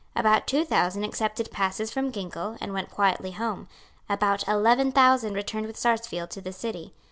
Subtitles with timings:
[0.15, 3.67] About two thousand accepted passes from Ginkell, and went quietly home.
[4.09, 6.95] About eleven thousand returned with Sarsfield to the city.